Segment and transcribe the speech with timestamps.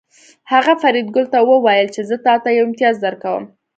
[0.51, 3.43] هغه فریدګل ته وویل چې زه تاته یو امتیاز درکوم